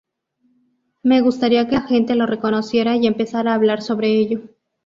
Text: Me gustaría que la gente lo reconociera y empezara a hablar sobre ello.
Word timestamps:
Me 1.03 1.21
gustaría 1.21 1.67
que 1.67 1.75
la 1.75 1.81
gente 1.83 2.15
lo 2.15 2.25
reconociera 2.25 2.95
y 2.95 3.05
empezara 3.05 3.51
a 3.51 3.53
hablar 3.53 3.83
sobre 3.83 4.09
ello. 4.09 4.41